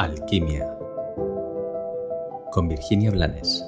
Alquimia 0.00 0.78
con 2.52 2.68
Virginia 2.68 3.10
Blanes. 3.10 3.62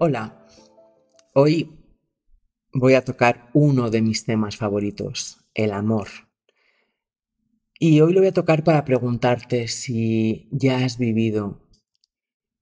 Hola, 0.00 0.44
hoy 1.32 1.78
voy 2.72 2.94
a 2.94 3.04
tocar 3.04 3.50
uno 3.54 3.88
de 3.88 4.02
mis 4.02 4.24
temas 4.24 4.56
favoritos, 4.56 5.48
el 5.54 5.70
amor. 5.70 6.08
Y 7.78 8.00
hoy 8.00 8.12
lo 8.12 8.18
voy 8.18 8.30
a 8.30 8.34
tocar 8.34 8.64
para 8.64 8.84
preguntarte 8.84 9.68
si 9.68 10.48
ya 10.50 10.84
has 10.84 10.98
vivido 10.98 11.60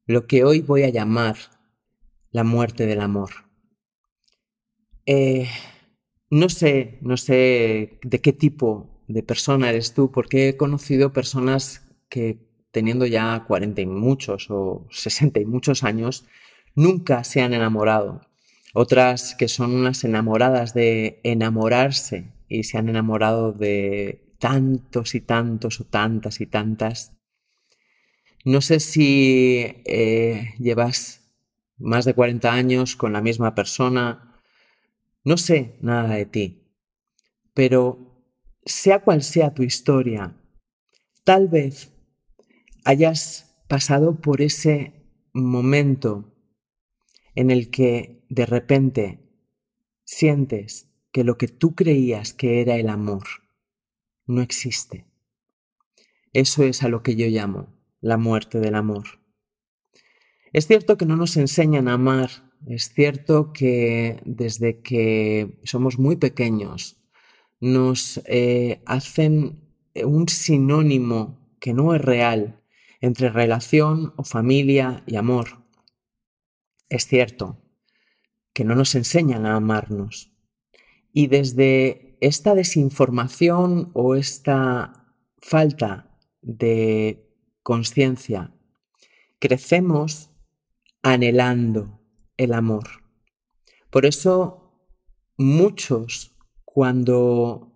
lo 0.04 0.26
que 0.26 0.44
hoy 0.44 0.60
voy 0.60 0.82
a 0.82 0.90
llamar 0.90 1.36
la 2.30 2.44
muerte 2.44 2.84
del 2.84 3.00
amor. 3.00 3.30
Eh, 5.06 5.48
no 6.28 6.50
sé, 6.50 6.98
no 7.00 7.16
sé 7.16 8.00
de 8.02 8.20
qué 8.20 8.34
tipo 8.34 8.93
de 9.08 9.22
persona 9.22 9.70
eres 9.70 9.94
tú, 9.94 10.10
porque 10.10 10.48
he 10.48 10.56
conocido 10.56 11.12
personas 11.12 11.86
que 12.08 12.38
teniendo 12.70 13.06
ya 13.06 13.44
40 13.46 13.80
y 13.80 13.86
muchos 13.86 14.50
o 14.50 14.86
60 14.90 15.40
y 15.40 15.44
muchos 15.46 15.84
años, 15.84 16.24
nunca 16.74 17.22
se 17.22 17.40
han 17.40 17.54
enamorado. 17.54 18.22
Otras 18.74 19.36
que 19.36 19.46
son 19.46 19.72
unas 19.72 20.02
enamoradas 20.02 20.74
de 20.74 21.20
enamorarse 21.22 22.32
y 22.48 22.64
se 22.64 22.76
han 22.76 22.88
enamorado 22.88 23.52
de 23.52 24.24
tantos 24.38 25.14
y 25.14 25.20
tantos 25.20 25.80
o 25.80 25.84
tantas 25.84 26.40
y 26.40 26.46
tantas. 26.46 27.12
No 28.44 28.60
sé 28.60 28.80
si 28.80 29.64
eh, 29.86 30.54
llevas 30.58 31.32
más 31.78 32.04
de 32.04 32.14
40 32.14 32.52
años 32.52 32.96
con 32.96 33.12
la 33.12 33.20
misma 33.20 33.54
persona, 33.54 34.42
no 35.22 35.36
sé 35.36 35.76
nada 35.80 36.14
de 36.14 36.26
ti, 36.26 36.64
pero 37.54 38.13
sea 38.64 39.02
cual 39.02 39.22
sea 39.22 39.54
tu 39.54 39.62
historia, 39.62 40.36
tal 41.24 41.48
vez 41.48 41.92
hayas 42.84 43.56
pasado 43.68 44.20
por 44.20 44.42
ese 44.42 44.92
momento 45.32 46.34
en 47.34 47.50
el 47.50 47.70
que 47.70 48.24
de 48.28 48.46
repente 48.46 49.20
sientes 50.04 50.90
que 51.12 51.24
lo 51.24 51.38
que 51.38 51.48
tú 51.48 51.74
creías 51.74 52.32
que 52.32 52.60
era 52.60 52.76
el 52.76 52.88
amor 52.88 53.24
no 54.26 54.42
existe. 54.42 55.06
Eso 56.32 56.64
es 56.64 56.82
a 56.82 56.88
lo 56.88 57.02
que 57.02 57.16
yo 57.16 57.26
llamo 57.26 57.74
la 58.00 58.16
muerte 58.16 58.60
del 58.60 58.74
amor. 58.74 59.04
Es 60.52 60.66
cierto 60.66 60.96
que 60.96 61.06
no 61.06 61.16
nos 61.16 61.36
enseñan 61.36 61.88
a 61.88 61.94
amar 61.94 62.30
es 62.66 62.94
cierto 62.94 63.52
que 63.52 64.22
desde 64.24 64.80
que 64.80 65.60
somos 65.64 65.98
muy 65.98 66.16
pequeños 66.16 66.96
nos 67.60 68.20
eh, 68.26 68.82
hacen 68.86 69.64
un 69.94 70.28
sinónimo 70.28 71.56
que 71.60 71.72
no 71.72 71.94
es 71.94 72.00
real 72.00 72.60
entre 73.00 73.30
relación 73.30 74.12
o 74.16 74.24
familia 74.24 75.02
y 75.06 75.16
amor. 75.16 75.64
Es 76.88 77.06
cierto 77.06 77.60
que 78.52 78.64
no 78.64 78.74
nos 78.74 78.94
enseñan 78.94 79.46
a 79.46 79.56
amarnos. 79.56 80.32
Y 81.12 81.26
desde 81.26 82.16
esta 82.20 82.54
desinformación 82.54 83.90
o 83.94 84.14
esta 84.14 85.14
falta 85.38 86.18
de 86.40 87.30
conciencia, 87.62 88.54
crecemos 89.38 90.30
anhelando 91.02 92.00
el 92.36 92.52
amor. 92.52 93.04
Por 93.90 94.06
eso 94.06 94.88
muchos 95.36 96.33
cuando 96.74 97.70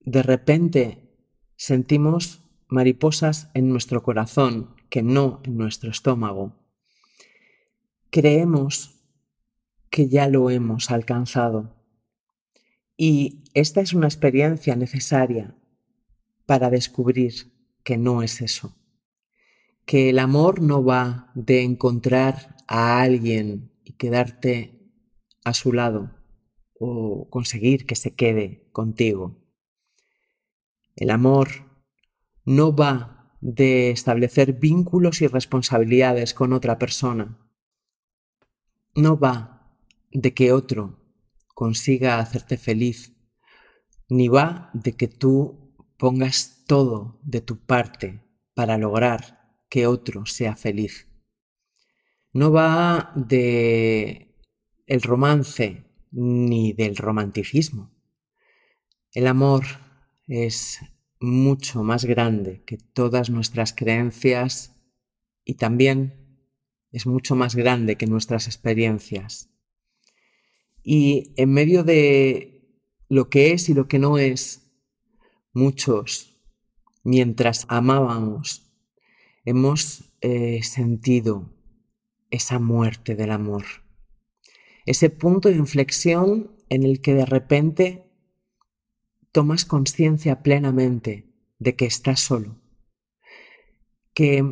de 0.00 0.24
repente 0.24 1.16
sentimos 1.54 2.42
mariposas 2.66 3.48
en 3.54 3.68
nuestro 3.68 4.02
corazón, 4.02 4.74
que 4.90 5.04
no 5.04 5.40
en 5.44 5.56
nuestro 5.56 5.92
estómago, 5.92 6.56
creemos 8.10 9.04
que 9.88 10.08
ya 10.08 10.26
lo 10.26 10.50
hemos 10.50 10.90
alcanzado. 10.90 11.76
Y 12.96 13.44
esta 13.54 13.80
es 13.80 13.92
una 13.92 14.08
experiencia 14.08 14.74
necesaria 14.74 15.54
para 16.44 16.70
descubrir 16.70 17.52
que 17.84 17.98
no 17.98 18.20
es 18.24 18.40
eso. 18.40 18.74
Que 19.84 20.10
el 20.10 20.18
amor 20.18 20.60
no 20.60 20.84
va 20.84 21.30
de 21.36 21.62
encontrar 21.62 22.56
a 22.66 23.00
alguien 23.00 23.70
y 23.84 23.92
quedarte 23.92 24.90
a 25.44 25.54
su 25.54 25.72
lado 25.72 26.23
o 26.78 27.28
conseguir 27.30 27.86
que 27.86 27.94
se 27.94 28.14
quede 28.14 28.68
contigo. 28.72 29.36
El 30.96 31.10
amor 31.10 31.48
no 32.44 32.74
va 32.74 33.36
de 33.40 33.90
establecer 33.90 34.54
vínculos 34.54 35.22
y 35.22 35.26
responsabilidades 35.26 36.34
con 36.34 36.52
otra 36.52 36.78
persona. 36.78 37.38
No 38.94 39.18
va 39.18 39.76
de 40.10 40.34
que 40.34 40.52
otro 40.52 41.00
consiga 41.54 42.18
hacerte 42.18 42.56
feliz, 42.56 43.12
ni 44.08 44.28
va 44.28 44.70
de 44.72 44.92
que 44.92 45.08
tú 45.08 45.74
pongas 45.98 46.64
todo 46.66 47.20
de 47.22 47.40
tu 47.40 47.58
parte 47.58 48.22
para 48.54 48.78
lograr 48.78 49.58
que 49.68 49.86
otro 49.86 50.26
sea 50.26 50.56
feliz 50.56 51.08
no 52.34 52.50
va 52.50 53.12
de 53.14 54.36
el 54.86 55.02
romance 55.02 55.84
ni 56.14 56.72
del 56.72 56.96
romanticismo. 56.96 57.90
El 59.12 59.26
amor 59.26 59.64
es 60.28 60.80
mucho 61.20 61.82
más 61.82 62.04
grande 62.04 62.62
que 62.64 62.78
todas 62.78 63.30
nuestras 63.30 63.72
creencias 63.72 64.76
y 65.44 65.54
también 65.54 66.38
es 66.92 67.06
mucho 67.06 67.34
más 67.34 67.56
grande 67.56 67.96
que 67.96 68.06
nuestras 68.06 68.46
experiencias. 68.46 69.50
Y 70.84 71.32
en 71.36 71.52
medio 71.52 71.82
de 71.82 72.78
lo 73.08 73.28
que 73.28 73.52
es 73.52 73.68
y 73.68 73.74
lo 73.74 73.88
que 73.88 73.98
no 73.98 74.18
es, 74.18 74.70
muchos, 75.52 76.40
mientras 77.02 77.66
amábamos, 77.68 78.72
hemos 79.44 80.14
eh, 80.20 80.62
sentido 80.62 81.52
esa 82.30 82.58
muerte 82.58 83.16
del 83.16 83.30
amor. 83.30 83.64
Ese 84.86 85.10
punto 85.10 85.48
de 85.48 85.56
inflexión 85.56 86.56
en 86.68 86.84
el 86.84 87.00
que 87.00 87.14
de 87.14 87.26
repente 87.26 88.10
tomas 89.32 89.64
conciencia 89.64 90.42
plenamente 90.42 91.34
de 91.58 91.74
que 91.76 91.86
estás 91.86 92.20
solo. 92.20 92.60
Que 94.12 94.44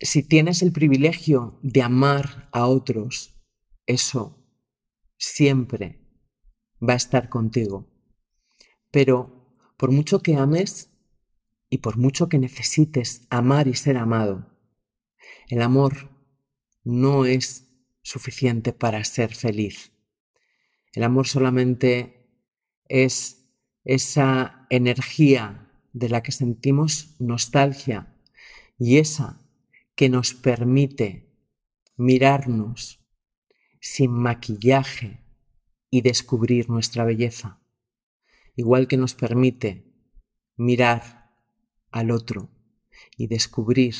si 0.00 0.22
tienes 0.22 0.62
el 0.62 0.72
privilegio 0.72 1.58
de 1.62 1.82
amar 1.82 2.48
a 2.52 2.66
otros, 2.66 3.34
eso 3.86 4.38
siempre 5.16 6.00
va 6.86 6.92
a 6.92 6.96
estar 6.96 7.28
contigo. 7.28 7.90
Pero 8.90 9.56
por 9.76 9.90
mucho 9.90 10.20
que 10.20 10.36
ames 10.36 10.92
y 11.70 11.78
por 11.78 11.96
mucho 11.96 12.28
que 12.28 12.38
necesites 12.38 13.26
amar 13.30 13.68
y 13.68 13.74
ser 13.74 13.96
amado, 13.96 14.56
el 15.48 15.62
amor 15.62 16.10
no 16.84 17.24
es 17.24 17.67
suficiente 18.02 18.72
para 18.72 19.04
ser 19.04 19.34
feliz. 19.34 19.92
El 20.92 21.02
amor 21.02 21.26
solamente 21.26 22.26
es 22.88 23.46
esa 23.84 24.66
energía 24.70 25.70
de 25.92 26.08
la 26.08 26.22
que 26.22 26.32
sentimos 26.32 27.16
nostalgia 27.18 28.14
y 28.78 28.98
esa 28.98 29.40
que 29.94 30.08
nos 30.08 30.34
permite 30.34 31.28
mirarnos 31.96 33.00
sin 33.80 34.12
maquillaje 34.12 35.24
y 35.90 36.02
descubrir 36.02 36.68
nuestra 36.68 37.04
belleza, 37.04 37.60
igual 38.54 38.88
que 38.88 38.96
nos 38.96 39.14
permite 39.14 39.92
mirar 40.56 41.32
al 41.90 42.10
otro 42.10 42.50
y 43.16 43.26
descubrir 43.26 43.94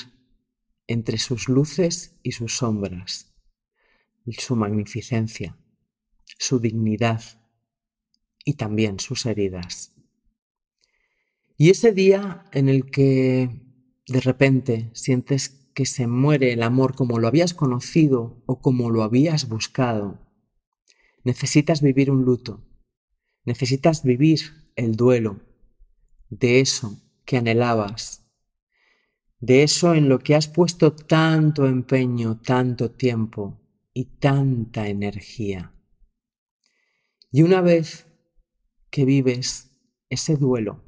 entre 0.86 1.18
sus 1.18 1.48
luces 1.48 2.18
y 2.22 2.32
sus 2.32 2.56
sombras, 2.56 3.34
su 4.34 4.56
magnificencia, 4.56 5.56
su 6.38 6.58
dignidad 6.60 7.22
y 8.44 8.54
también 8.54 9.00
sus 9.00 9.26
heridas. 9.26 9.94
Y 11.56 11.70
ese 11.70 11.92
día 11.92 12.44
en 12.52 12.68
el 12.68 12.90
que 12.90 13.50
de 14.06 14.20
repente 14.20 14.90
sientes 14.94 15.70
que 15.74 15.86
se 15.86 16.06
muere 16.06 16.52
el 16.52 16.62
amor 16.62 16.94
como 16.94 17.18
lo 17.18 17.28
habías 17.28 17.54
conocido 17.54 18.42
o 18.46 18.60
como 18.60 18.90
lo 18.90 19.02
habías 19.02 19.48
buscado, 19.48 20.18
necesitas 21.24 21.82
vivir 21.82 22.10
un 22.10 22.24
luto, 22.24 22.64
necesitas 23.44 24.02
vivir 24.02 24.40
el 24.76 24.96
duelo 24.96 25.40
de 26.30 26.60
eso 26.60 27.00
que 27.24 27.36
anhelabas 27.36 28.28
de 29.40 29.62
eso 29.62 29.94
en 29.94 30.08
lo 30.08 30.18
que 30.18 30.34
has 30.34 30.48
puesto 30.48 30.92
tanto 30.92 31.66
empeño, 31.66 32.40
tanto 32.40 32.90
tiempo 32.90 33.60
y 33.98 34.04
tanta 34.04 34.86
energía. 34.86 35.74
Y 37.32 37.42
una 37.42 37.60
vez 37.60 38.06
que 38.90 39.04
vives 39.04 39.76
ese 40.08 40.36
duelo, 40.36 40.84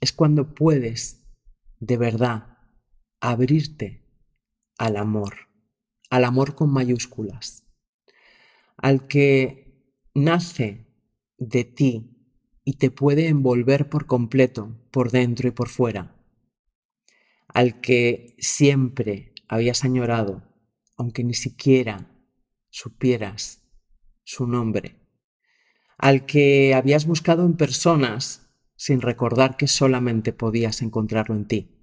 es 0.00 0.12
cuando 0.12 0.54
puedes 0.54 1.26
de 1.80 1.96
verdad 1.96 2.58
abrirte 3.18 4.04
al 4.78 4.98
amor, 4.98 5.34
al 6.10 6.22
amor 6.22 6.54
con 6.54 6.72
mayúsculas, 6.72 7.66
al 8.76 9.08
que 9.08 9.98
nace 10.14 10.86
de 11.38 11.64
ti 11.64 12.38
y 12.62 12.74
te 12.74 12.92
puede 12.92 13.26
envolver 13.26 13.88
por 13.88 14.06
completo, 14.06 14.78
por 14.92 15.10
dentro 15.10 15.48
y 15.48 15.50
por 15.50 15.68
fuera, 15.68 16.14
al 17.48 17.80
que 17.80 18.36
siempre 18.38 19.34
habías 19.48 19.82
añorado, 19.82 20.44
aunque 20.96 21.24
ni 21.24 21.34
siquiera 21.34 22.10
supieras 22.72 23.62
su 24.24 24.46
nombre, 24.46 24.98
al 25.98 26.24
que 26.26 26.74
habías 26.74 27.06
buscado 27.06 27.44
en 27.44 27.56
personas 27.56 28.50
sin 28.76 29.00
recordar 29.00 29.56
que 29.56 29.68
solamente 29.68 30.32
podías 30.32 30.82
encontrarlo 30.82 31.36
en 31.36 31.46
ti. 31.46 31.78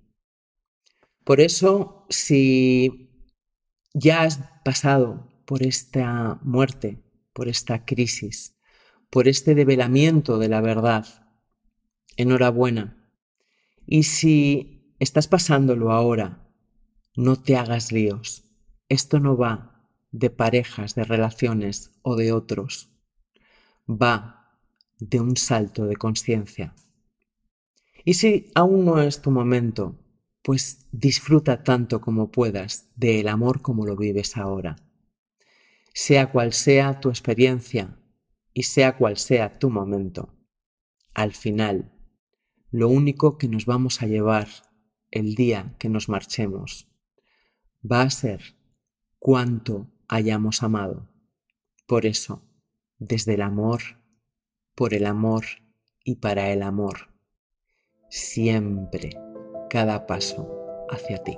Por 1.23 1.39
eso, 1.39 2.05
si 2.09 3.29
ya 3.93 4.23
has 4.23 4.39
pasado 4.65 5.43
por 5.45 5.63
esta 5.63 6.39
muerte, 6.41 7.03
por 7.33 7.47
esta 7.47 7.85
crisis, 7.85 8.57
por 9.11 9.27
este 9.27 9.55
develamiento 9.55 10.39
de 10.39 10.49
la 10.49 10.59
verdad, 10.59 11.05
enhorabuena. 12.17 13.13
Y 13.85 14.03
si 14.03 14.95
estás 14.99 15.27
pasándolo 15.27 15.91
ahora, 15.91 16.51
no 17.15 17.35
te 17.35 17.55
hagas 17.55 17.91
líos. 17.91 18.43
Esto 18.89 19.19
no 19.19 19.37
va 19.37 19.78
de 20.11 20.29
parejas, 20.29 20.95
de 20.95 21.03
relaciones 21.03 21.91
o 22.01 22.15
de 22.15 22.31
otros. 22.31 22.89
Va 23.89 24.57
de 24.99 25.19
un 25.19 25.37
salto 25.37 25.85
de 25.85 25.95
conciencia. 25.95 26.75
Y 28.05 28.15
si 28.15 28.51
aún 28.55 28.85
no 28.85 29.01
es 29.01 29.21
tu 29.21 29.31
momento, 29.31 29.99
pues 30.41 30.87
disfruta 30.91 31.63
tanto 31.63 32.01
como 32.01 32.31
puedas 32.31 32.89
del 32.95 33.27
amor 33.27 33.61
como 33.61 33.85
lo 33.85 33.95
vives 33.95 34.37
ahora. 34.37 34.75
Sea 35.93 36.31
cual 36.31 36.53
sea 36.53 36.99
tu 36.99 37.09
experiencia 37.09 37.97
y 38.53 38.63
sea 38.63 38.97
cual 38.97 39.17
sea 39.17 39.59
tu 39.59 39.69
momento, 39.69 40.35
al 41.13 41.33
final, 41.33 41.91
lo 42.71 42.87
único 42.87 43.37
que 43.37 43.47
nos 43.47 43.65
vamos 43.65 44.01
a 44.01 44.07
llevar 44.07 44.47
el 45.11 45.35
día 45.35 45.75
que 45.79 45.89
nos 45.89 46.07
marchemos 46.07 46.87
va 47.83 48.03
a 48.03 48.09
ser 48.09 48.55
cuánto 49.17 49.91
hayamos 50.09 50.63
amado. 50.63 51.07
Por 51.87 52.05
eso, 52.05 52.43
desde 52.97 53.35
el 53.35 53.41
amor, 53.41 53.81
por 54.75 54.93
el 54.93 55.05
amor 55.05 55.45
y 56.03 56.15
para 56.15 56.49
el 56.49 56.63
amor, 56.63 57.13
siempre 58.09 59.11
cada 59.69 60.07
paso 60.07 60.49
hacia 60.89 61.23
ti. 61.23 61.37